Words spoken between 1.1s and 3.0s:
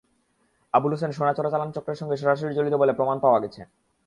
সোনা চোরাচালান চক্রের সঙ্গে সরাসরি জড়িত বলে